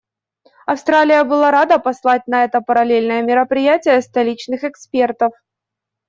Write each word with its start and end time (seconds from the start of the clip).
Австралия 0.65 1.23
была 1.23 1.51
рада 1.51 1.77
послать 1.77 2.25
на 2.25 2.43
это 2.43 2.59
параллельное 2.61 3.21
мероприятие 3.21 4.01
столичных 4.01 4.63
экспертов. 4.63 5.31